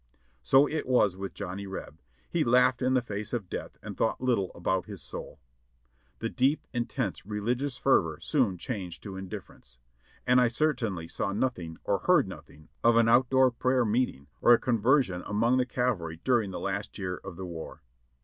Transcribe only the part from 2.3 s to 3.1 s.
he laughed in the